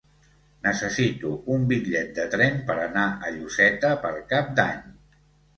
Necessito 0.67 1.33
un 1.57 1.67
bitllet 1.73 2.09
de 2.21 2.25
tren 2.37 2.57
per 2.71 2.79
anar 2.87 3.05
a 3.29 3.35
Lloseta 3.37 3.93
per 4.07 4.15
Cap 4.33 4.53
d'Any. 4.63 4.85